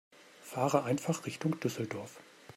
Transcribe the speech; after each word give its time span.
Fahre 0.41 0.83
einfach 0.83 1.27
Richtung 1.27 1.59
Düsseldorf 1.59 2.19